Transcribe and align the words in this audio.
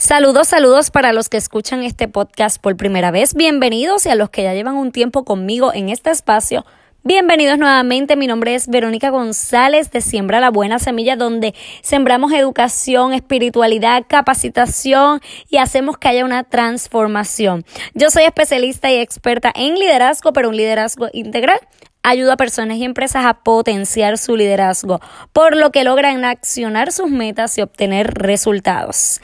Saludos, 0.00 0.48
saludos 0.48 0.90
para 0.90 1.12
los 1.12 1.28
que 1.28 1.36
escuchan 1.36 1.82
este 1.82 2.08
podcast 2.08 2.58
por 2.58 2.74
primera 2.74 3.10
vez. 3.10 3.34
Bienvenidos 3.34 4.06
y 4.06 4.08
a 4.08 4.14
los 4.14 4.30
que 4.30 4.42
ya 4.44 4.54
llevan 4.54 4.76
un 4.76 4.92
tiempo 4.92 5.26
conmigo 5.26 5.74
en 5.74 5.90
este 5.90 6.08
espacio. 6.08 6.64
Bienvenidos 7.04 7.58
nuevamente, 7.58 8.16
mi 8.16 8.26
nombre 8.26 8.54
es 8.54 8.68
Verónica 8.68 9.10
González 9.10 9.90
de 9.90 10.00
Siembra 10.00 10.40
la 10.40 10.48
Buena 10.48 10.78
Semilla, 10.78 11.16
donde 11.16 11.54
sembramos 11.82 12.32
educación, 12.32 13.12
espiritualidad, 13.12 14.04
capacitación 14.08 15.20
y 15.50 15.58
hacemos 15.58 15.98
que 15.98 16.08
haya 16.08 16.24
una 16.24 16.44
transformación. 16.44 17.66
Yo 17.92 18.08
soy 18.08 18.22
especialista 18.22 18.90
y 18.90 18.96
experta 18.96 19.52
en 19.54 19.74
liderazgo, 19.74 20.32
pero 20.32 20.48
un 20.48 20.56
liderazgo 20.56 21.08
integral. 21.12 21.60
Ayuda 22.02 22.32
a 22.32 22.38
personas 22.38 22.78
y 22.78 22.84
empresas 22.84 23.26
a 23.26 23.34
potenciar 23.42 24.16
su 24.16 24.34
liderazgo, 24.34 25.02
por 25.34 25.54
lo 25.58 25.70
que 25.70 25.84
logran 25.84 26.24
accionar 26.24 26.90
sus 26.90 27.10
metas 27.10 27.58
y 27.58 27.60
obtener 27.60 28.14
resultados. 28.14 29.20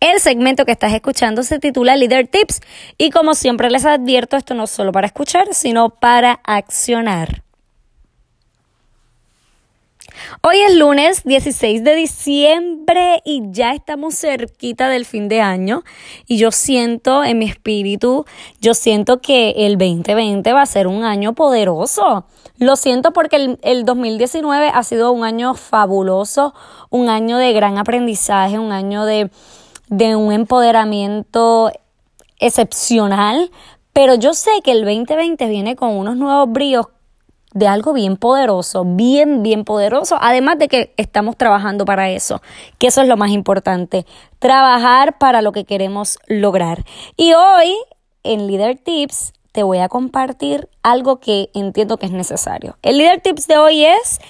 El 0.00 0.18
segmento 0.18 0.64
que 0.64 0.72
estás 0.72 0.94
escuchando 0.94 1.42
se 1.42 1.58
titula 1.58 1.94
Leader 1.94 2.26
Tips 2.26 2.60
y 2.96 3.10
como 3.10 3.34
siempre 3.34 3.68
les 3.68 3.84
advierto, 3.84 4.38
esto 4.38 4.54
no 4.54 4.64
es 4.64 4.70
solo 4.70 4.92
para 4.92 5.06
escuchar, 5.06 5.52
sino 5.52 5.90
para 5.90 6.40
accionar. 6.42 7.42
Hoy 10.42 10.58
es 10.60 10.74
lunes 10.74 11.24
16 11.24 11.84
de 11.84 11.94
diciembre 11.94 13.20
y 13.26 13.42
ya 13.50 13.72
estamos 13.72 14.14
cerquita 14.14 14.88
del 14.88 15.04
fin 15.04 15.28
de 15.28 15.42
año 15.42 15.82
y 16.26 16.38
yo 16.38 16.50
siento 16.50 17.22
en 17.22 17.38
mi 17.38 17.44
espíritu, 17.44 18.24
yo 18.58 18.72
siento 18.72 19.20
que 19.20 19.50
el 19.66 19.76
2020 19.76 20.50
va 20.54 20.62
a 20.62 20.66
ser 20.66 20.86
un 20.86 21.04
año 21.04 21.34
poderoso. 21.34 22.24
Lo 22.56 22.76
siento 22.76 23.12
porque 23.12 23.36
el, 23.36 23.58
el 23.62 23.84
2019 23.84 24.70
ha 24.72 24.82
sido 24.82 25.12
un 25.12 25.24
año 25.24 25.52
fabuloso, 25.54 26.54
un 26.88 27.10
año 27.10 27.36
de 27.36 27.52
gran 27.52 27.76
aprendizaje, 27.76 28.58
un 28.58 28.72
año 28.72 29.04
de 29.04 29.30
de 29.90 30.16
un 30.16 30.32
empoderamiento 30.32 31.70
excepcional, 32.38 33.50
pero 33.92 34.14
yo 34.14 34.32
sé 34.32 34.50
que 34.64 34.70
el 34.70 34.84
2020 34.84 35.46
viene 35.48 35.76
con 35.76 35.90
unos 35.90 36.16
nuevos 36.16 36.50
bríos 36.50 36.86
de 37.52 37.66
algo 37.66 37.92
bien 37.92 38.16
poderoso, 38.16 38.84
bien, 38.84 39.42
bien 39.42 39.64
poderoso, 39.64 40.16
además 40.20 40.58
de 40.58 40.68
que 40.68 40.94
estamos 40.96 41.36
trabajando 41.36 41.84
para 41.84 42.08
eso, 42.08 42.40
que 42.78 42.86
eso 42.86 43.02
es 43.02 43.08
lo 43.08 43.16
más 43.16 43.30
importante, 43.30 44.06
trabajar 44.38 45.18
para 45.18 45.42
lo 45.42 45.50
que 45.50 45.64
queremos 45.64 46.18
lograr. 46.28 46.84
Y 47.16 47.32
hoy 47.32 47.74
en 48.22 48.46
Leader 48.46 48.78
Tips 48.78 49.32
te 49.50 49.64
voy 49.64 49.78
a 49.78 49.88
compartir 49.88 50.68
algo 50.84 51.18
que 51.18 51.50
entiendo 51.52 51.96
que 51.96 52.06
es 52.06 52.12
necesario. 52.12 52.78
El 52.82 52.98
Leader 52.98 53.20
Tips 53.20 53.48
de 53.48 53.58
hoy 53.58 53.84
es, 53.84 54.20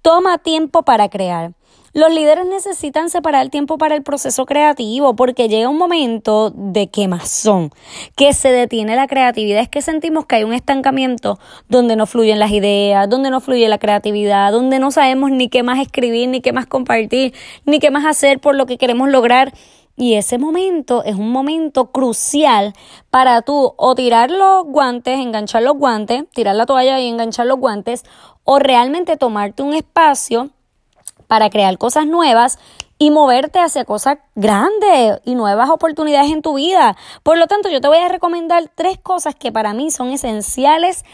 toma 0.00 0.38
tiempo 0.38 0.84
para 0.84 1.08
crear. 1.08 1.57
Los 1.98 2.14
líderes 2.14 2.46
necesitan 2.46 3.10
separar 3.10 3.42
el 3.42 3.50
tiempo 3.50 3.76
para 3.76 3.96
el 3.96 4.04
proceso 4.04 4.46
creativo 4.46 5.16
porque 5.16 5.48
llega 5.48 5.68
un 5.68 5.78
momento 5.78 6.50
de 6.54 6.86
quemazón, 6.86 7.72
que 8.14 8.32
se 8.34 8.52
detiene 8.52 8.94
la 8.94 9.08
creatividad. 9.08 9.62
Es 9.62 9.68
que 9.68 9.82
sentimos 9.82 10.24
que 10.24 10.36
hay 10.36 10.44
un 10.44 10.52
estancamiento 10.52 11.40
donde 11.68 11.96
no 11.96 12.06
fluyen 12.06 12.38
las 12.38 12.52
ideas, 12.52 13.08
donde 13.10 13.30
no 13.30 13.40
fluye 13.40 13.68
la 13.68 13.78
creatividad, 13.78 14.52
donde 14.52 14.78
no 14.78 14.92
sabemos 14.92 15.32
ni 15.32 15.48
qué 15.48 15.64
más 15.64 15.80
escribir, 15.80 16.28
ni 16.28 16.40
qué 16.40 16.52
más 16.52 16.66
compartir, 16.66 17.34
ni 17.66 17.80
qué 17.80 17.90
más 17.90 18.06
hacer 18.06 18.38
por 18.38 18.54
lo 18.54 18.66
que 18.66 18.78
queremos 18.78 19.08
lograr. 19.08 19.52
Y 19.96 20.14
ese 20.14 20.38
momento 20.38 21.02
es 21.02 21.16
un 21.16 21.32
momento 21.32 21.90
crucial 21.90 22.74
para 23.10 23.42
tú 23.42 23.74
o 23.76 23.96
tirar 23.96 24.30
los 24.30 24.62
guantes, 24.66 25.18
enganchar 25.18 25.64
los 25.64 25.76
guantes, 25.76 26.30
tirar 26.32 26.54
la 26.54 26.64
toalla 26.64 27.00
y 27.00 27.08
enganchar 27.08 27.46
los 27.46 27.58
guantes, 27.58 28.04
o 28.44 28.60
realmente 28.60 29.16
tomarte 29.16 29.64
un 29.64 29.74
espacio 29.74 30.50
para 31.28 31.50
crear 31.50 31.78
cosas 31.78 32.06
nuevas 32.06 32.58
y 32.98 33.12
moverte 33.12 33.60
hacia 33.60 33.84
cosas 33.84 34.18
grandes 34.34 35.20
y 35.24 35.36
nuevas 35.36 35.70
oportunidades 35.70 36.32
en 36.32 36.42
tu 36.42 36.54
vida. 36.54 36.96
Por 37.22 37.38
lo 37.38 37.46
tanto, 37.46 37.68
yo 37.68 37.80
te 37.80 37.86
voy 37.86 37.98
a 37.98 38.08
recomendar 38.08 38.64
tres 38.74 38.98
cosas 38.98 39.36
que 39.36 39.52
para 39.52 39.72
mí 39.72 39.92
son 39.92 40.10
esenciales 40.10 41.04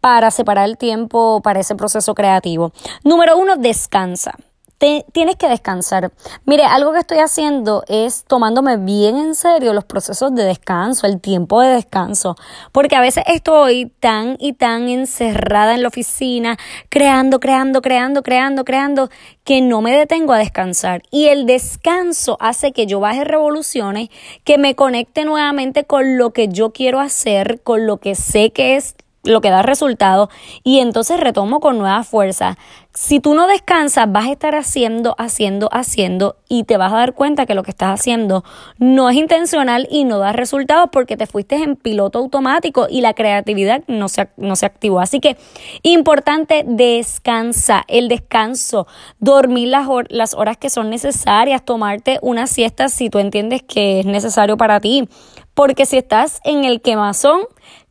para 0.00 0.30
separar 0.30 0.66
el 0.66 0.78
tiempo 0.78 1.42
para 1.42 1.60
ese 1.60 1.74
proceso 1.74 2.14
creativo. 2.14 2.72
Número 3.04 3.36
uno, 3.36 3.56
descansa 3.56 4.36
tienes 4.78 5.36
que 5.36 5.48
descansar. 5.48 6.12
Mire, 6.44 6.64
algo 6.64 6.92
que 6.92 6.98
estoy 6.98 7.18
haciendo 7.18 7.84
es 7.88 8.24
tomándome 8.24 8.76
bien 8.76 9.16
en 9.16 9.34
serio 9.34 9.72
los 9.72 9.84
procesos 9.84 10.34
de 10.34 10.44
descanso, 10.44 11.06
el 11.06 11.20
tiempo 11.20 11.60
de 11.60 11.68
descanso, 11.68 12.36
porque 12.72 12.96
a 12.96 13.00
veces 13.00 13.24
estoy 13.26 13.86
tan 14.00 14.36
y 14.38 14.52
tan 14.52 14.88
encerrada 14.88 15.74
en 15.74 15.82
la 15.82 15.88
oficina, 15.88 16.58
creando, 16.88 17.40
creando, 17.40 17.80
creando, 17.80 18.22
creando, 18.22 18.64
creando, 18.64 19.10
que 19.44 19.60
no 19.60 19.80
me 19.80 19.96
detengo 19.96 20.32
a 20.32 20.38
descansar. 20.38 21.02
Y 21.10 21.26
el 21.26 21.46
descanso 21.46 22.36
hace 22.40 22.72
que 22.72 22.86
yo 22.86 23.00
baje 23.00 23.24
revoluciones, 23.24 24.10
que 24.44 24.58
me 24.58 24.74
conecte 24.74 25.24
nuevamente 25.24 25.84
con 25.84 26.18
lo 26.18 26.32
que 26.32 26.48
yo 26.48 26.72
quiero 26.72 27.00
hacer, 27.00 27.60
con 27.62 27.86
lo 27.86 27.98
que 27.98 28.14
sé 28.14 28.50
que 28.50 28.76
es 28.76 28.96
lo 29.26 29.40
que 29.40 29.50
da 29.50 29.62
resultado 29.62 30.30
y 30.62 30.80
entonces 30.80 31.20
retomo 31.20 31.60
con 31.60 31.78
nueva 31.78 32.02
fuerza. 32.04 32.56
Si 32.94 33.20
tú 33.20 33.34
no 33.34 33.46
descansas, 33.46 34.10
vas 34.10 34.24
a 34.24 34.32
estar 34.32 34.54
haciendo, 34.54 35.14
haciendo, 35.18 35.68
haciendo 35.70 36.36
y 36.48 36.64
te 36.64 36.78
vas 36.78 36.94
a 36.94 36.96
dar 36.96 37.12
cuenta 37.12 37.44
que 37.44 37.54
lo 37.54 37.62
que 37.62 37.70
estás 37.70 38.00
haciendo 38.00 38.42
no 38.78 39.10
es 39.10 39.16
intencional 39.16 39.86
y 39.90 40.04
no 40.04 40.18
da 40.18 40.32
resultados 40.32 40.88
porque 40.90 41.18
te 41.18 41.26
fuiste 41.26 41.56
en 41.56 41.76
piloto 41.76 42.18
automático 42.18 42.86
y 42.88 43.02
la 43.02 43.12
creatividad 43.12 43.82
no 43.86 44.08
se, 44.08 44.30
no 44.38 44.56
se 44.56 44.64
activó. 44.64 45.00
Así 45.00 45.20
que 45.20 45.36
importante, 45.82 46.64
descansa, 46.66 47.84
el 47.86 48.08
descanso, 48.08 48.86
dormir 49.18 49.68
las, 49.68 49.86
las 50.08 50.32
horas 50.32 50.56
que 50.56 50.70
son 50.70 50.88
necesarias, 50.88 51.62
tomarte 51.66 52.18
una 52.22 52.46
siesta 52.46 52.88
si 52.88 53.10
tú 53.10 53.18
entiendes 53.18 53.62
que 53.62 54.00
es 54.00 54.06
necesario 54.06 54.56
para 54.56 54.80
ti. 54.80 55.06
Porque 55.52 55.86
si 55.86 55.96
estás 55.96 56.40
en 56.44 56.64
el 56.64 56.80
quemazón, 56.80 57.40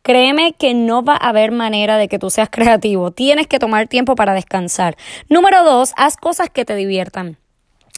Créeme 0.06 0.54
que 0.54 0.76
no 0.76 1.04
va 1.04 1.16
a 1.16 1.30
haber 1.30 1.52
manera 1.52 1.98
de 1.98 2.08
que 2.08 2.20
tú 2.20 2.30
seas 2.30 2.50
creativo. 2.52 3.10
Tienes 3.10 3.48
que 3.48 3.58
tomar 3.58 3.88
tiempo 3.88 4.14
para 4.14 4.36
descansar. 4.36 4.98
Número 5.30 5.64
dos, 5.64 5.94
haz 5.98 6.16
cosas 6.16 6.52
que 6.52 6.64
te 6.64 6.76
diviertan. 6.76 7.38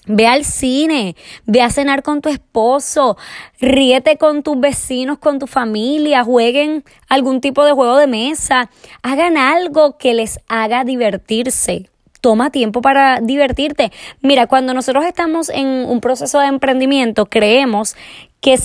Ve 0.05 0.25
al 0.25 0.45
cine, 0.45 1.17
ve 1.47 1.61
a 1.61 1.69
cenar 1.69 2.03
con 2.03 2.21
tu 2.21 2.29
esposo, 2.29 3.17
ríete 3.59 4.15
con 4.15 4.41
tus 4.41 4.57
vecinos, 4.57 5.17
con 5.17 5.37
tu 5.37 5.47
familia, 5.47 6.23
jueguen 6.23 6.85
algún 7.09 7.41
tipo 7.41 7.65
de 7.65 7.73
juego 7.73 7.97
de 7.97 8.07
mesa, 8.07 8.69
hagan 9.03 9.35
algo 9.35 9.97
que 9.97 10.13
les 10.13 10.39
haga 10.47 10.85
divertirse. 10.85 11.89
Toma 12.21 12.51
tiempo 12.51 12.81
para 12.81 13.19
divertirte. 13.19 13.91
Mira, 14.21 14.47
cuando 14.47 14.73
nosotros 14.73 15.03
estamos 15.03 15.49
en 15.49 15.67
un 15.67 15.99
proceso 15.99 16.39
de 16.39 16.47
emprendimiento, 16.47 17.25
creemos 17.25 17.97
que 18.39 18.55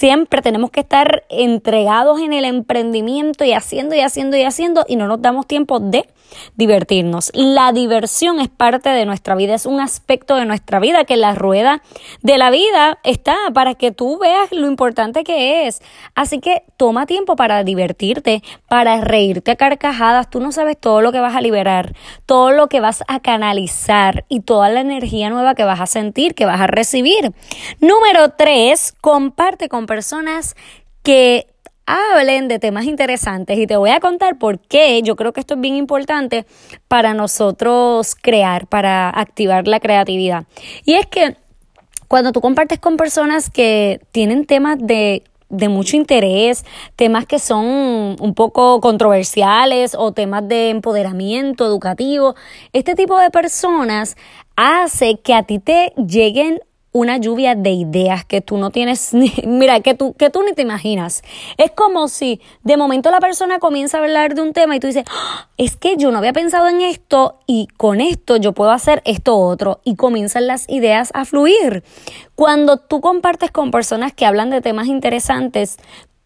siempre 0.00 0.40
tenemos 0.40 0.70
que 0.70 0.80
estar 0.80 1.24
entregados 1.28 2.20
en 2.20 2.32
el 2.32 2.46
emprendimiento 2.46 3.44
y 3.44 3.52
haciendo 3.52 3.94
y 3.94 4.00
haciendo 4.00 4.34
y 4.34 4.44
haciendo 4.44 4.86
y 4.88 4.96
no 4.96 5.06
nos 5.06 5.20
damos 5.20 5.46
tiempo 5.46 5.78
de 5.78 6.08
divertirnos. 6.56 7.30
La 7.34 7.72
diversión 7.72 8.40
es 8.40 8.48
parte 8.48 8.88
de 8.88 9.04
nuestra 9.04 9.34
vida, 9.34 9.54
es 9.54 9.66
un 9.66 9.78
aspecto 9.78 10.36
de 10.36 10.46
nuestra 10.46 10.80
vida 10.80 11.04
que 11.04 11.18
la 11.18 11.34
rueda 11.34 11.82
de 12.22 12.38
la 12.38 12.50
vida 12.50 12.98
está 13.04 13.36
para 13.52 13.74
que 13.74 13.90
tú 13.90 14.18
veas 14.18 14.50
lo 14.52 14.68
importante 14.68 15.22
que 15.22 15.66
es. 15.66 15.82
Así 16.14 16.40
que 16.40 16.62
toma 16.78 17.04
tiempo 17.04 17.36
para 17.36 17.62
divertirte, 17.62 18.42
para 18.68 19.02
reírte 19.02 19.50
a 19.50 19.56
carcajadas. 19.56 20.30
Tú 20.30 20.40
no 20.40 20.50
sabes 20.50 20.78
todo 20.78 21.02
lo 21.02 21.12
que 21.12 21.20
vas 21.20 21.36
a 21.36 21.42
liberar, 21.42 21.94
todo 22.24 22.52
lo 22.52 22.68
que 22.68 22.80
vas 22.80 23.04
a 23.06 23.20
canalizar 23.20 24.24
y 24.30 24.40
toda 24.40 24.70
la 24.70 24.80
energía 24.80 25.28
nueva 25.28 25.54
que 25.54 25.64
vas 25.64 25.80
a 25.80 25.86
sentir, 25.86 26.34
que 26.34 26.46
vas 26.46 26.60
a 26.60 26.68
recibir. 26.68 27.32
Número 27.80 28.30
tres, 28.30 28.94
comparte 29.02 29.68
con 29.68 29.89
personas 29.90 30.54
que 31.02 31.48
hablen 31.84 32.46
de 32.46 32.60
temas 32.60 32.84
interesantes 32.84 33.58
y 33.58 33.66
te 33.66 33.76
voy 33.76 33.90
a 33.90 33.98
contar 33.98 34.38
por 34.38 34.60
qué 34.60 35.02
yo 35.02 35.16
creo 35.16 35.32
que 35.32 35.40
esto 35.40 35.54
es 35.54 35.60
bien 35.60 35.74
importante 35.74 36.46
para 36.86 37.12
nosotros 37.12 38.14
crear, 38.14 38.68
para 38.68 39.10
activar 39.10 39.66
la 39.66 39.80
creatividad. 39.80 40.44
Y 40.84 40.94
es 40.94 41.06
que 41.06 41.36
cuando 42.06 42.30
tú 42.30 42.40
compartes 42.40 42.78
con 42.78 42.96
personas 42.96 43.50
que 43.50 44.00
tienen 44.12 44.46
temas 44.46 44.78
de 44.78 45.24
de 45.48 45.68
mucho 45.68 45.96
interés, 45.96 46.64
temas 46.94 47.26
que 47.26 47.40
son 47.40 47.66
un 48.20 48.34
poco 48.36 48.80
controversiales 48.80 49.96
o 49.98 50.12
temas 50.12 50.46
de 50.46 50.70
empoderamiento 50.70 51.66
educativo, 51.66 52.36
este 52.72 52.94
tipo 52.94 53.18
de 53.18 53.30
personas 53.30 54.16
hace 54.54 55.18
que 55.18 55.34
a 55.34 55.42
ti 55.42 55.58
te 55.58 55.92
lleguen 55.96 56.60
una 56.92 57.18
lluvia 57.18 57.54
de 57.54 57.70
ideas 57.70 58.24
que 58.24 58.40
tú 58.40 58.56
no 58.56 58.70
tienes, 58.70 59.14
mira, 59.46 59.80
que 59.80 59.94
tú, 59.94 60.14
que 60.14 60.30
tú 60.30 60.42
ni 60.42 60.52
te 60.52 60.62
imaginas. 60.62 61.22
Es 61.56 61.70
como 61.70 62.08
si 62.08 62.40
de 62.62 62.76
momento 62.76 63.10
la 63.10 63.20
persona 63.20 63.58
comienza 63.58 63.98
a 63.98 64.02
hablar 64.02 64.34
de 64.34 64.42
un 64.42 64.52
tema 64.52 64.76
y 64.76 64.80
tú 64.80 64.86
dices, 64.86 65.04
¡Ah! 65.10 65.48
es 65.56 65.76
que 65.76 65.96
yo 65.96 66.10
no 66.10 66.18
había 66.18 66.32
pensado 66.32 66.68
en 66.68 66.80
esto 66.80 67.38
y 67.46 67.68
con 67.76 68.00
esto 68.00 68.36
yo 68.36 68.52
puedo 68.52 68.70
hacer 68.70 69.02
esto 69.04 69.36
otro 69.36 69.80
y 69.84 69.96
comienzan 69.96 70.46
las 70.46 70.68
ideas 70.68 71.10
a 71.14 71.24
fluir. 71.24 71.84
Cuando 72.34 72.78
tú 72.78 73.00
compartes 73.00 73.50
con 73.50 73.70
personas 73.70 74.12
que 74.12 74.26
hablan 74.26 74.50
de 74.50 74.62
temas 74.62 74.86
interesantes, 74.86 75.76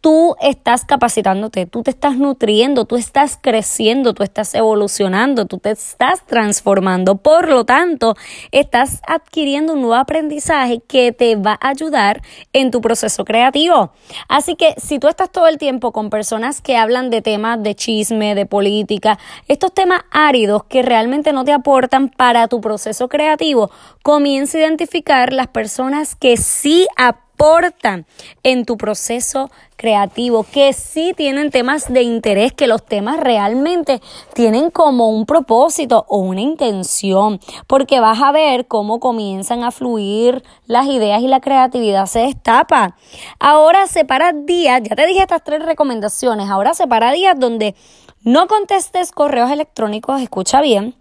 tú 0.05 0.37
estás 0.39 0.85
capacitándote, 0.85 1.65
tú 1.65 1.83
te 1.83 1.91
estás 1.91 2.19
nutriendo, 2.19 2.85
tú 2.85 2.97
estás 2.97 3.39
creciendo, 3.41 4.13
tú 4.13 4.23
estás 4.23 4.55
evolucionando, 4.55 5.47
tú 5.47 5.57
te 5.57 5.71
estás 5.71 6.27
transformando. 6.27 7.17
Por 7.17 7.49
lo 7.49 7.65
tanto, 7.65 8.15
estás 8.53 9.01
adquiriendo 9.09 9.73
un 9.73 9.81
nuevo 9.81 9.95
aprendizaje 9.95 10.83
que 10.87 11.13
te 11.13 11.37
va 11.37 11.59
a 11.59 11.71
ayudar 11.71 12.21
en 12.53 12.71
tu 12.71 12.83
proceso 12.83 13.25
creativo. 13.25 13.93
Así 14.29 14.57
que 14.57 14.75
si 14.77 14.99
tú 14.99 15.09
estás 15.09 15.33
todo 15.33 15.49
el 15.49 15.57
tiempo 15.57 15.91
con 15.91 16.11
personas 16.11 16.61
que 16.61 16.77
hablan 16.77 17.09
de 17.09 17.23
temas 17.23 17.63
de 17.63 17.75
chisme, 17.75 18.35
de 18.35 18.45
política, 18.45 19.19
estos 19.49 19.73
temas 19.73 20.03
áridos 20.11 20.65
que 20.65 20.83
realmente 20.83 21.33
no 21.33 21.47
te 21.47 21.53
aportan 21.53 22.11
para 22.11 22.47
tu 22.49 22.61
proceso 22.61 23.09
creativo, 23.09 23.71
comienza 24.03 24.59
a 24.59 24.61
identificar 24.61 25.33
las 25.33 25.47
personas 25.47 26.15
que 26.15 26.37
sí 26.37 26.87
aportan 26.95 27.24
aportan 27.35 28.07
en 28.43 28.65
tu 28.65 28.77
proceso 28.77 29.51
creativo, 29.77 30.45
que 30.45 30.73
sí 30.73 31.13
tienen 31.17 31.51
temas 31.51 31.93
de 31.93 32.03
interés, 32.03 32.53
que 32.53 32.67
los 32.67 32.85
temas 32.85 33.19
realmente 33.19 34.01
tienen 34.35 34.71
como 34.71 35.11
un 35.11 35.27
propósito 35.27 36.07
o 36.09 36.19
una 36.19 36.41
intención, 36.41 37.41
porque 37.67 38.01
vas 38.01 38.23
a 38.23 38.33
ver 38.33 38.67
cómo 38.67 39.01
comienzan 39.01 39.65
a 39.65 39.73
fluir 39.73 40.43
las 40.67 40.87
ideas 40.87 41.23
y 41.23 41.29
la 41.29 41.41
creatividad 41.41 42.07
se 42.07 42.21
destapa. 42.21 42.97
Ahora 43.41 43.87
separa 43.87 44.33
días, 44.33 44.83
ya 44.83 44.95
te 44.95 45.07
dije 45.07 45.21
estas 45.21 45.43
tres 45.43 45.65
recomendaciones, 45.65 46.49
ahora 46.49 46.75
separa 46.75 47.13
días 47.13 47.39
donde 47.39 47.75
no 48.23 48.47
contestes 48.47 49.13
correos 49.13 49.51
electrónicos, 49.51 50.23
escucha 50.23 50.61
bien, 50.63 50.95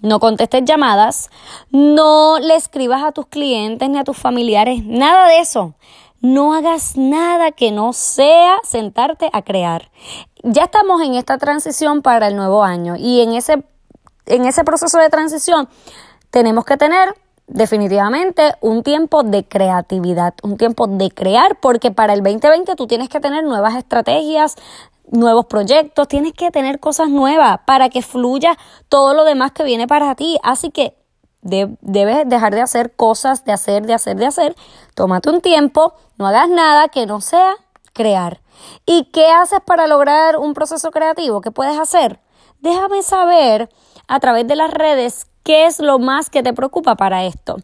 no 0.00 0.20
contestes 0.20 0.64
llamadas, 0.64 1.30
no 1.70 2.38
le 2.38 2.54
escribas 2.54 3.02
a 3.02 3.12
tus 3.12 3.26
clientes 3.26 3.88
ni 3.88 3.98
a 3.98 4.04
tus 4.04 4.16
familiares, 4.16 4.84
nada 4.84 5.28
de 5.28 5.40
eso. 5.40 5.74
No 6.20 6.52
hagas 6.52 6.96
nada 6.96 7.52
que 7.52 7.70
no 7.70 7.92
sea 7.92 8.58
sentarte 8.64 9.30
a 9.32 9.42
crear. 9.42 9.90
Ya 10.42 10.64
estamos 10.64 11.00
en 11.02 11.14
esta 11.14 11.38
transición 11.38 12.02
para 12.02 12.26
el 12.26 12.36
nuevo 12.36 12.64
año 12.64 12.96
y 12.96 13.20
en 13.20 13.34
ese, 13.34 13.62
en 14.26 14.44
ese 14.44 14.64
proceso 14.64 14.98
de 14.98 15.10
transición 15.10 15.68
tenemos 16.30 16.64
que 16.64 16.76
tener 16.76 17.14
definitivamente 17.48 18.52
un 18.60 18.82
tiempo 18.82 19.22
de 19.22 19.44
creatividad, 19.44 20.34
un 20.42 20.56
tiempo 20.56 20.86
de 20.86 21.10
crear, 21.10 21.58
porque 21.60 21.90
para 21.90 22.12
el 22.12 22.22
2020 22.22 22.76
tú 22.76 22.86
tienes 22.86 23.08
que 23.08 23.20
tener 23.20 23.44
nuevas 23.44 23.74
estrategias, 23.74 24.56
nuevos 25.10 25.46
proyectos, 25.46 26.08
tienes 26.08 26.32
que 26.32 26.50
tener 26.50 26.80
cosas 26.80 27.08
nuevas 27.08 27.60
para 27.66 27.88
que 27.88 28.02
fluya 28.02 28.56
todo 28.88 29.14
lo 29.14 29.24
demás 29.24 29.52
que 29.52 29.64
viene 29.64 29.86
para 29.86 30.14
ti. 30.14 30.38
Así 30.42 30.70
que 30.70 30.96
debes 31.40 32.28
dejar 32.28 32.54
de 32.54 32.60
hacer 32.60 32.94
cosas, 32.94 33.44
de 33.44 33.52
hacer, 33.52 33.86
de 33.86 33.94
hacer, 33.94 34.16
de 34.16 34.26
hacer. 34.26 34.56
Tómate 34.94 35.30
un 35.30 35.40
tiempo, 35.40 35.94
no 36.16 36.26
hagas 36.26 36.48
nada 36.48 36.88
que 36.88 37.06
no 37.06 37.20
sea 37.20 37.54
crear. 37.92 38.40
¿Y 38.86 39.04
qué 39.12 39.30
haces 39.30 39.60
para 39.64 39.86
lograr 39.86 40.36
un 40.36 40.54
proceso 40.54 40.90
creativo? 40.90 41.40
¿Qué 41.40 41.50
puedes 41.50 41.78
hacer? 41.78 42.20
Déjame 42.60 43.02
saber 43.02 43.68
a 44.08 44.20
través 44.20 44.46
de 44.48 44.56
las 44.56 44.70
redes 44.72 45.26
qué 45.44 45.66
es 45.66 45.78
lo 45.78 45.98
más 45.98 46.28
que 46.28 46.42
te 46.42 46.52
preocupa 46.52 46.96
para 46.96 47.24
esto. 47.24 47.56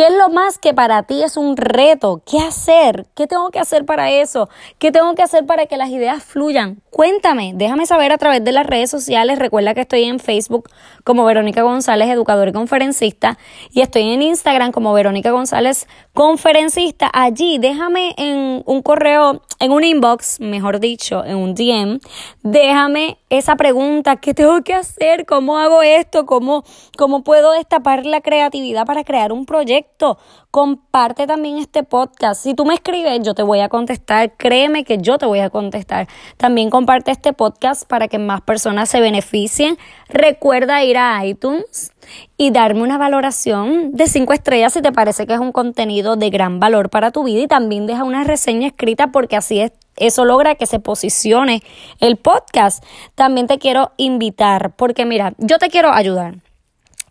¿Qué 0.00 0.06
es 0.06 0.14
lo 0.14 0.30
más 0.30 0.56
que 0.56 0.72
para 0.72 1.02
ti 1.02 1.22
es 1.22 1.36
un 1.36 1.58
reto? 1.58 2.22
¿Qué 2.24 2.38
hacer? 2.38 3.04
¿Qué 3.14 3.26
tengo 3.26 3.50
que 3.50 3.58
hacer 3.58 3.84
para 3.84 4.10
eso? 4.10 4.48
¿Qué 4.78 4.92
tengo 4.92 5.14
que 5.14 5.22
hacer 5.22 5.44
para 5.44 5.66
que 5.66 5.76
las 5.76 5.90
ideas 5.90 6.24
fluyan? 6.24 6.80
Cuéntame, 6.88 7.52
déjame 7.54 7.84
saber 7.84 8.10
a 8.10 8.16
través 8.16 8.42
de 8.42 8.50
las 8.52 8.66
redes 8.66 8.88
sociales. 8.88 9.38
Recuerda 9.38 9.74
que 9.74 9.82
estoy 9.82 10.04
en 10.04 10.18
Facebook 10.18 10.70
como 11.04 11.26
Verónica 11.26 11.60
González, 11.60 12.08
educadora 12.08 12.48
y 12.48 12.54
conferencista, 12.54 13.36
y 13.72 13.82
estoy 13.82 14.10
en 14.10 14.22
Instagram 14.22 14.72
como 14.72 14.94
Verónica 14.94 15.32
González, 15.32 15.86
conferencista. 16.20 17.10
Allí 17.14 17.56
déjame 17.56 18.14
en 18.18 18.62
un 18.66 18.82
correo, 18.82 19.40
en 19.58 19.72
un 19.72 19.82
inbox, 19.82 20.38
mejor 20.38 20.78
dicho, 20.78 21.24
en 21.24 21.38
un 21.38 21.54
DM, 21.54 21.98
déjame 22.42 23.16
esa 23.30 23.56
pregunta, 23.56 24.16
¿qué 24.16 24.34
tengo 24.34 24.62
que 24.62 24.74
hacer? 24.74 25.24
¿Cómo 25.24 25.56
hago 25.56 25.80
esto? 25.80 26.26
¿Cómo, 26.26 26.62
cómo 26.98 27.24
puedo 27.24 27.52
destapar 27.52 28.04
la 28.04 28.20
creatividad 28.20 28.84
para 28.84 29.02
crear 29.02 29.32
un 29.32 29.46
proyecto? 29.46 30.18
Comparte 30.50 31.28
también 31.28 31.58
este 31.58 31.84
podcast. 31.84 32.42
Si 32.42 32.54
tú 32.54 32.64
me 32.64 32.74
escribes, 32.74 33.20
yo 33.22 33.34
te 33.34 33.44
voy 33.44 33.60
a 33.60 33.68
contestar. 33.68 34.32
Créeme 34.36 34.82
que 34.82 34.98
yo 34.98 35.16
te 35.16 35.24
voy 35.24 35.38
a 35.38 35.48
contestar. 35.48 36.08
También 36.36 36.70
comparte 36.70 37.12
este 37.12 37.32
podcast 37.32 37.86
para 37.86 38.08
que 38.08 38.18
más 38.18 38.40
personas 38.40 38.88
se 38.88 39.00
beneficien. 39.00 39.78
Recuerda 40.08 40.82
ir 40.82 40.98
a 40.98 41.24
iTunes 41.24 41.92
y 42.36 42.50
darme 42.50 42.82
una 42.82 42.98
valoración 42.98 43.92
de 43.92 44.08
5 44.08 44.32
estrellas 44.32 44.72
si 44.72 44.82
te 44.82 44.90
parece 44.90 45.24
que 45.24 45.34
es 45.34 45.40
un 45.40 45.52
contenido 45.52 46.16
de 46.16 46.30
gran 46.30 46.58
valor 46.58 46.90
para 46.90 47.12
tu 47.12 47.22
vida 47.22 47.42
y 47.42 47.46
también 47.46 47.86
deja 47.86 48.02
una 48.02 48.24
reseña 48.24 48.66
escrita 48.66 49.12
porque 49.12 49.36
así 49.36 49.60
es 49.60 49.72
eso 49.96 50.24
logra 50.24 50.56
que 50.56 50.66
se 50.66 50.80
posicione 50.80 51.62
el 52.00 52.16
podcast. 52.16 52.82
También 53.14 53.46
te 53.46 53.58
quiero 53.58 53.92
invitar, 53.98 54.74
porque 54.74 55.04
mira, 55.04 55.34
yo 55.38 55.58
te 55.58 55.68
quiero 55.68 55.92
ayudar. 55.92 56.38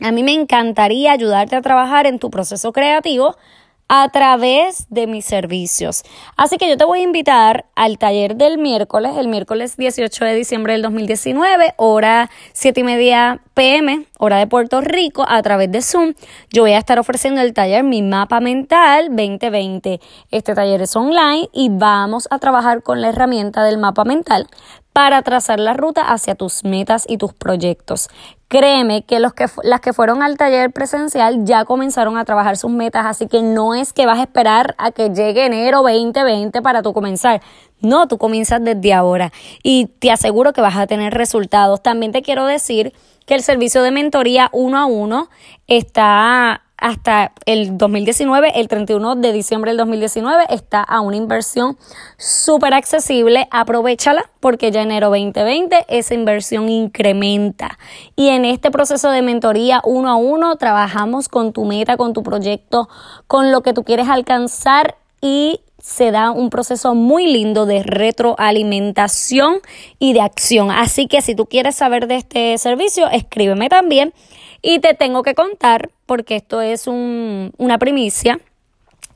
A 0.02 0.12
mí 0.12 0.24
me 0.24 0.34
encantaría 0.34 1.12
ayudarte 1.12 1.56
a 1.56 1.62
trabajar 1.62 2.08
en 2.08 2.20
tu 2.20 2.30
proceso 2.30 2.72
creativo 2.72 3.36
a 3.90 4.08
través 4.10 4.86
de 4.92 5.08
mis 5.08 5.26
servicios. 5.26 6.04
Así 6.38 6.58
que 6.58 6.70
yo 6.70 6.78
te 6.78 6.86
voy 6.86 7.00
a 7.00 7.04
invitar 7.04 7.66
al 7.76 7.98
taller 7.98 8.36
del 8.36 8.60
miércoles, 8.60 9.14
el 9.18 9.28
miércoles 9.28 9.78
18 9.78 10.26
de 10.26 10.36
diciembre 10.36 10.74
del 10.74 10.84
2019, 10.84 11.74
hora 11.76 12.30
7 12.54 12.82
y 12.82 12.84
media 12.84 13.42
pm, 13.56 14.06
hora 14.20 14.38
de 14.38 14.46
Puerto 14.46 14.80
Rico, 14.82 15.26
a 15.28 15.42
través 15.42 15.72
de 15.72 15.82
Zoom. 15.82 16.14
Yo 16.52 16.62
voy 16.62 16.74
a 16.74 16.78
estar 16.78 17.00
ofreciendo 17.00 17.42
el 17.42 17.54
taller 17.54 17.84
Mi 17.84 18.04
Mapa 18.04 18.40
Mental 18.40 19.08
2020. 19.10 20.00
Este 20.30 20.54
taller 20.54 20.84
es 20.84 20.96
online 20.96 21.50
y 21.52 21.70
vamos 21.70 22.28
a 22.30 22.38
trabajar 22.38 22.84
con 22.84 23.02
la 23.02 23.10
herramienta 23.10 23.64
del 23.64 23.80
mapa 23.80 24.06
mental 24.06 24.48
para 24.94 25.22
trazar 25.22 25.60
la 25.60 25.74
ruta 25.74 26.02
hacia 26.02 26.36
tus 26.36 26.64
metas 26.64 27.06
y 27.08 27.18
tus 27.18 27.34
proyectos. 27.34 28.10
Créeme 28.48 29.04
que, 29.04 29.20
los 29.20 29.34
que 29.34 29.46
las 29.64 29.80
que 29.80 29.94
fueron 29.94 30.24
al 30.24 30.36
taller 30.36 30.72
presencial 30.72 31.46
ya 31.46 31.66
comenzaron 31.66 32.18
a 32.18 32.26
trabajar 32.26 32.58
sus 32.58 32.72
metas, 32.72 33.06
así 33.06 33.28
que 33.28 33.44
no 33.44 33.76
es 33.76 33.94
que 33.94 34.08
vas 34.08 34.18
a 34.18 34.24
esperar 34.24 34.74
a 34.80 34.92
que 34.92 35.10
llegue 35.10 35.46
enero 35.46 35.84
2020 35.84 36.62
para 36.62 36.82
tú 36.82 36.94
comenzar. 36.94 37.42
No, 37.80 38.08
tú 38.08 38.18
comienzas 38.18 38.64
desde 38.64 38.94
ahora 38.94 39.32
y 39.62 39.86
te 40.00 40.12
aseguro 40.12 40.52
que 40.52 40.62
vas 40.62 40.78
a 40.78 40.88
tener 40.88 41.14
resultados. 41.14 41.82
También 41.82 42.12
te 42.12 42.24
quiero 42.24 42.46
decir 42.46 42.94
que 43.26 43.36
el 43.36 43.44
servicio 43.44 43.84
de 43.84 43.92
mentoría 43.92 44.50
uno 44.52 44.80
a 44.80 44.86
uno 44.86 45.30
está 45.68 46.64
hasta 46.80 47.32
el 47.46 47.78
2019, 47.78 48.60
el 48.60 48.68
31 48.68 49.16
de 49.16 49.34
diciembre 49.34 49.72
del 49.72 49.78
2019, 49.78 50.46
está 50.50 50.82
a 50.82 51.02
una 51.02 51.18
inversión 51.18 51.78
súper 52.18 52.74
accesible. 52.74 53.48
Aprovechala 53.52 54.30
porque 54.40 54.72
ya 54.72 54.82
enero 54.82 55.10
2020 55.10 55.86
esa 55.88 56.14
inversión 56.14 56.70
incrementa. 56.70 57.78
Y 58.16 58.30
en 58.30 58.46
este 58.46 58.72
proceso 58.72 59.12
de 59.12 59.22
mentoría 59.22 59.82
uno 59.84 60.10
a 60.10 60.16
uno 60.16 60.56
trabajamos 60.56 61.30
con 61.30 61.54
tu 61.54 61.66
meta, 61.66 61.98
con 61.98 62.14
tu 62.14 62.24
proyecto, 62.24 62.90
con 63.28 63.52
lo 63.52 63.62
que 63.62 63.74
tú 63.74 63.84
quieres 63.84 64.08
alcanzar 64.08 64.96
y 65.22 65.62
se 65.82 66.12
da 66.12 66.32
un 66.32 66.50
proceso 66.50 66.96
muy 66.96 67.28
lindo 67.28 67.66
de 67.66 67.84
retroalimentación 67.84 69.60
y 69.98 70.14
de 70.14 70.22
acción. 70.22 70.72
Así 70.72 71.08
que 71.08 71.22
si 71.22 71.36
tú 71.36 71.46
quieres 71.46 71.76
saber 71.76 72.08
de 72.08 72.16
este 72.16 72.58
servicio, 72.58 73.10
escríbeme 73.10 73.70
también 73.70 74.14
y 74.62 74.80
te 74.80 74.94
tengo 74.94 75.24
que 75.24 75.36
contar, 75.36 75.90
porque 76.06 76.36
esto 76.36 76.62
es 76.62 76.88
un, 76.88 77.54
una 77.58 77.78
primicia, 77.78 78.40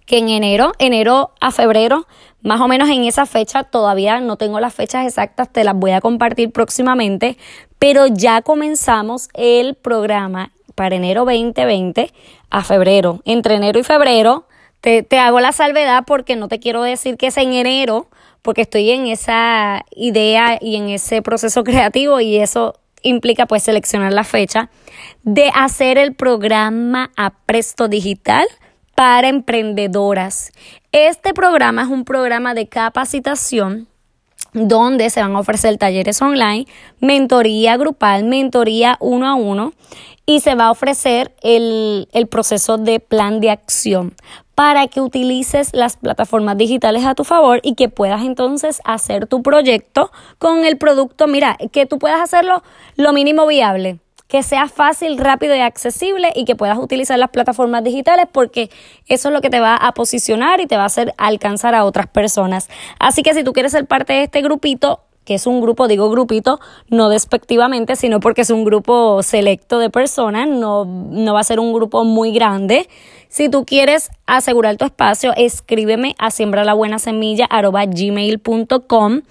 que 0.05 0.17
en 0.17 0.29
enero, 0.29 0.74
enero 0.79 1.32
a 1.39 1.51
febrero, 1.51 2.08
más 2.41 2.60
o 2.60 2.67
menos 2.67 2.89
en 2.89 3.05
esa 3.05 3.25
fecha, 3.25 3.63
todavía 3.63 4.20
no 4.20 4.36
tengo 4.38 4.60
las 4.60 4.74
fechas 4.74 5.05
exactas, 5.05 5.51
te 5.51 5.63
las 5.63 5.75
voy 5.75 5.91
a 5.91 6.01
compartir 6.01 6.51
próximamente, 6.51 7.38
pero 7.79 8.08
ya 8.08 8.41
comenzamos 8.41 9.29
el 9.34 9.75
programa 9.75 10.51
para 10.75 10.96
enero 10.96 11.25
2020 11.25 12.12
a 12.50 12.63
febrero. 12.63 13.22
Entre 13.25 13.55
enero 13.55 13.79
y 13.79 13.84
febrero, 13.84 14.46
te, 14.83 15.01
te 15.01 15.17
hago 15.17 15.39
la 15.39 15.53
salvedad 15.53 16.03
porque 16.05 16.35
no 16.35 16.49
te 16.49 16.59
quiero 16.59 16.83
decir 16.83 17.15
que 17.15 17.27
es 17.27 17.37
en 17.37 17.53
enero, 17.53 18.09
porque 18.41 18.63
estoy 18.63 18.91
en 18.91 19.07
esa 19.07 19.85
idea 19.95 20.57
y 20.59 20.75
en 20.75 20.89
ese 20.89 21.21
proceso 21.21 21.63
creativo 21.63 22.19
y 22.19 22.35
eso 22.35 22.75
implica 23.01 23.45
pues 23.45 23.63
seleccionar 23.63 24.11
la 24.11 24.25
fecha 24.25 24.69
de 25.23 25.49
hacer 25.55 25.97
el 25.97 26.13
programa 26.13 27.11
a 27.15 27.29
Presto 27.45 27.87
Digital 27.87 28.45
para 28.93 29.29
emprendedoras. 29.29 30.51
Este 30.91 31.33
programa 31.33 31.83
es 31.83 31.87
un 31.87 32.03
programa 32.03 32.53
de 32.53 32.67
capacitación 32.67 33.87
donde 34.51 35.09
se 35.09 35.21
van 35.21 35.35
a 35.35 35.39
ofrecer 35.39 35.77
talleres 35.77 36.21
online, 36.21 36.67
mentoría 36.99 37.77
grupal, 37.77 38.25
mentoría 38.25 38.97
uno 38.99 39.27
a 39.27 39.35
uno 39.35 39.73
y 40.25 40.41
se 40.41 40.55
va 40.55 40.65
a 40.65 40.71
ofrecer 40.71 41.33
el, 41.41 42.07
el, 42.13 42.27
proceso 42.27 42.77
de 42.77 42.99
plan 42.99 43.39
de 43.39 43.49
acción 43.49 44.13
para 44.55 44.88
que 44.88 45.01
utilices 45.01 45.72
las 45.74 45.98
plataformas 45.98 46.57
digitales 46.57 47.05
a 47.05 47.15
tu 47.15 47.24
favor 47.24 47.60
y 47.63 47.75
que 47.75 47.89
puedas 47.89 48.24
entonces 48.24 48.81
hacer 48.83 49.27
tu 49.27 49.41
proyecto 49.41 50.12
con 50.38 50.65
el 50.65 50.77
producto, 50.77 51.27
mira, 51.27 51.57
que 51.72 51.86
tú 51.86 52.00
puedas 52.00 52.22
hacerlo 52.22 52.63
lo 52.95 53.13
mínimo 53.13 53.48
viable 53.48 54.00
que 54.33 54.41
sea 54.41 54.67
fácil, 54.67 55.19
rápido 55.19 55.55
y 55.55 55.60
accesible 55.60 56.29
y 56.33 56.45
que 56.45 56.55
puedas 56.55 56.79
utilizar 56.79 57.19
las 57.19 57.29
plataformas 57.29 57.83
digitales 57.83 58.25
porque 58.31 58.72
eso 59.05 59.29
es 59.29 59.33
lo 59.33 59.41
que 59.41 59.51
te 59.51 59.60
va 59.60 59.75
a 59.75 59.91
posicionar 59.91 60.60
y 60.60 60.65
te 60.65 60.75
va 60.75 60.81
a 60.81 60.88
hacer 60.88 61.13
alcanzar 61.19 61.75
a 61.75 61.86
otras 61.86 62.07
personas. 62.07 62.67
Así 62.98 63.22
que 63.22 63.36
si 63.36 63.43
tú 63.43 63.53
quieres 63.53 63.74
ser 63.74 63.86
parte 63.86 64.13
de 64.13 64.24
este 64.24 64.41
grupito, 64.41 65.01
que 65.25 65.36
es 65.36 65.48
un 65.48 65.62
grupo, 65.62 65.88
digo 65.88 66.10
grupito, 66.10 66.60
no 66.89 67.10
despectivamente, 67.10 67.96
sino 67.96 68.20
porque 68.20 68.42
es 68.42 68.50
un 68.50 68.65
grupo 68.65 69.24
selecto 69.24 69.80
de 69.80 69.89
personas, 69.89 70.48
no, 70.48 70.86
no 70.86 71.34
va 71.34 71.39
a 71.39 71.44
ser 71.44 71.60
un 71.60 71.74
grupo 71.74 72.03
muy 72.03 72.32
grande. 72.34 72.88
Si 73.30 73.50
tú 73.50 73.65
quieres 73.65 74.10
asegurar 74.27 74.77
tu 74.77 74.86
espacio, 74.86 75.34
escríbeme 75.36 76.15
a 76.20 76.30
gmail.com 77.86 79.22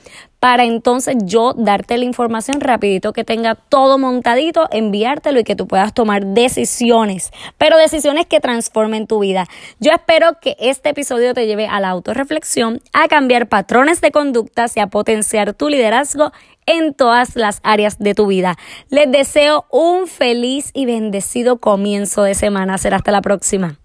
para 0.42 0.64
entonces 0.64 1.14
yo 1.22 1.54
darte 1.56 1.96
la 1.96 2.04
información 2.04 2.60
rapidito 2.60 3.12
que 3.12 3.22
tenga 3.22 3.54
todo 3.54 3.96
montadito, 3.96 4.66
enviártelo 4.72 5.38
y 5.38 5.44
que 5.44 5.54
tú 5.54 5.68
puedas 5.68 5.94
tomar 5.94 6.26
decisiones, 6.26 7.30
pero 7.58 7.76
decisiones 7.76 8.26
que 8.26 8.40
transformen 8.40 9.06
tu 9.06 9.20
vida. 9.20 9.46
Yo 9.78 9.92
espero 9.92 10.40
que 10.40 10.56
este 10.58 10.88
episodio 10.88 11.32
te 11.32 11.46
lleve 11.46 11.68
a 11.68 11.78
la 11.78 11.90
autorreflexión, 11.90 12.80
a 12.92 13.06
cambiar 13.06 13.48
patrones 13.48 14.00
de 14.00 14.10
conductas 14.10 14.76
y 14.76 14.80
a 14.80 14.88
potenciar 14.88 15.54
tu 15.54 15.68
liderazgo 15.68 16.32
en 16.66 16.92
todas 16.92 17.36
las 17.36 17.60
áreas 17.62 18.00
de 18.00 18.16
tu 18.16 18.26
vida. 18.26 18.56
Les 18.90 19.08
deseo 19.12 19.66
un 19.70 20.08
feliz 20.08 20.72
y 20.74 20.86
bendecido 20.86 21.58
comienzo 21.58 22.24
de 22.24 22.34
semana. 22.34 22.78
Será 22.78 22.96
hasta 22.96 23.12
la 23.12 23.22
próxima. 23.22 23.78